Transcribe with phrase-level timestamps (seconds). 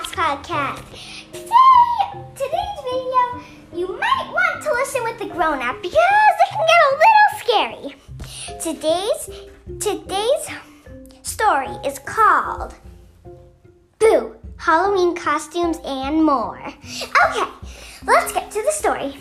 [0.00, 0.84] Cats podcast.
[1.32, 1.50] Today,
[2.34, 3.44] today's video,
[3.74, 7.32] you might want to listen with the grown up because it can get a little
[7.38, 7.94] scary.
[8.60, 9.22] Today's
[9.78, 10.48] today's
[11.22, 12.74] story is called
[13.98, 16.62] Boo Halloween costumes and more.
[16.66, 17.50] Okay,
[18.04, 19.16] let's get to the story.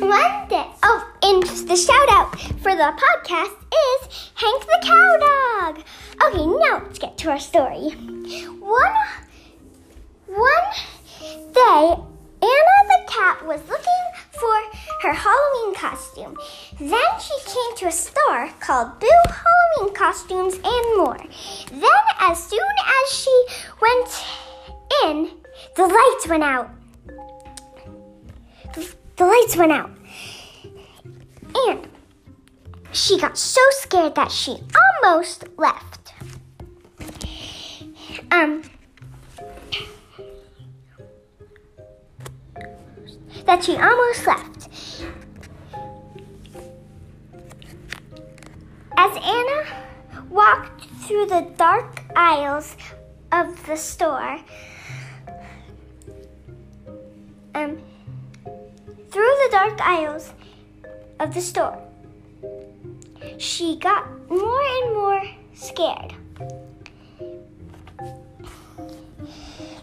[0.00, 5.82] One day, oh, and the shout out for the podcast is Hank the Cowdog.
[6.26, 7.92] Okay, now let's get to our story.
[8.60, 8.92] One
[11.74, 12.02] day,
[12.42, 14.56] Ana the cat was looking for
[15.02, 16.36] her Halloween costume.
[16.78, 21.18] Then she came to a store called Boo Halloween Costumes and More.
[21.70, 23.46] Then, as soon as she
[23.80, 24.24] went
[25.04, 25.30] in,
[25.76, 26.70] the lights went out
[29.16, 29.90] the lights went out.
[31.68, 31.88] And
[32.92, 34.56] she got so scared that she
[35.02, 36.14] almost left.
[38.30, 38.62] Um,
[43.54, 44.68] that she almost left.
[48.96, 49.64] As Ana
[50.28, 52.76] walked through the dark aisles
[53.30, 54.40] of the store,
[57.54, 57.78] um,
[59.10, 60.32] through the dark aisles
[61.20, 61.78] of the store.
[63.38, 65.22] She got more and more
[65.54, 66.12] scared.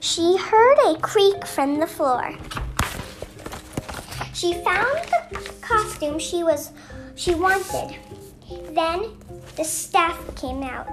[0.01, 2.35] She heard a creak from the floor.
[4.41, 4.97] She found
[5.29, 6.71] the costume she was
[7.13, 7.95] she wanted.
[8.71, 9.15] Then
[9.55, 10.87] the staff came out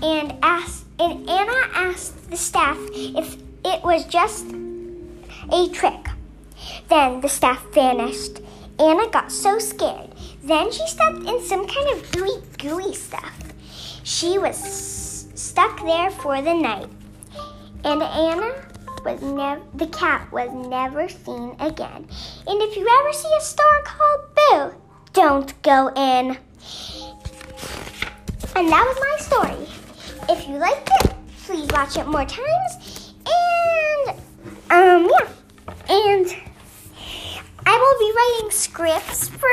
[0.00, 4.54] and asked and Ana asked the staff if it was just
[5.50, 6.06] a trick.
[6.88, 8.38] Then the staff vanished.
[8.78, 10.10] Ana got so scared.
[10.44, 13.36] Then she stepped in some kind of gooey, gooey stuff.
[14.04, 14.56] She was
[15.34, 16.88] stuck there for the night.
[17.82, 18.54] And Ana
[19.04, 22.06] was never the cat was never seen again.
[22.46, 24.74] And if you ever see a store called Boo,
[25.12, 26.36] don't go in.
[28.54, 29.66] And that was my story.
[30.28, 31.14] If you liked it,
[31.44, 33.14] please watch it more times.
[33.26, 34.18] And
[34.70, 35.28] um yeah.
[35.88, 36.36] And
[37.66, 39.48] I will be writing scripts for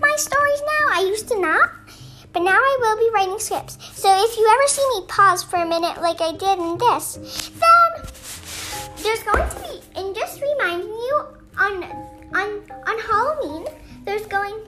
[0.00, 1.00] my stories now.
[1.00, 1.70] I used to not,
[2.32, 3.78] but now I will be writing scripts.
[3.92, 7.50] So if you ever see me pause for a minute like I did in this,
[7.54, 7.79] then
[9.02, 11.24] there's going to be, and just reminding you
[11.58, 11.84] on
[12.34, 13.66] on on Halloween,
[14.04, 14.58] there's going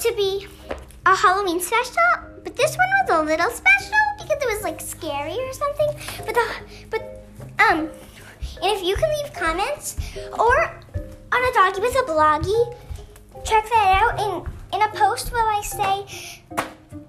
[0.00, 0.46] to be
[1.06, 2.02] a Halloween special,
[2.42, 5.88] but this one was a little special because it was like scary or something.
[6.26, 6.46] But the
[6.90, 7.24] but
[7.58, 7.88] um,
[8.62, 9.96] and if you can leave comments
[10.38, 10.84] or
[11.34, 12.76] on a doggy with a bloggy.
[13.44, 16.40] Check that out in in a post will I say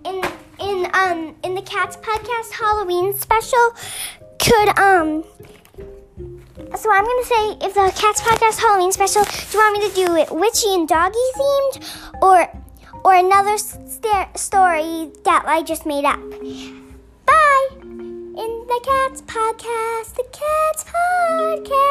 [0.03, 0.21] in
[0.59, 3.73] in um in the Cats podcast Halloween special
[4.39, 5.23] could um
[6.77, 9.95] so I'm gonna say if the Cats podcast Halloween special, do you want me to
[9.95, 12.49] do it witchy and doggy themed or
[13.03, 16.19] or another st- story that I just made up?
[17.25, 17.67] Bye.
[17.81, 21.84] In the Cats podcast, the Cats podcast.